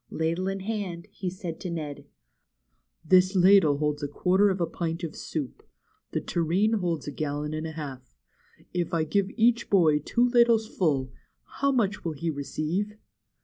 [0.09, 2.07] Ladle in hand, he said to Ned:
[3.05, 5.61] This ladle holds a quarter of a pint of soup.
[6.09, 8.15] The tureen holds a gallon and a half.
[8.73, 11.13] If I give each boy two ladles full,
[11.59, 12.95] how much will he receive?'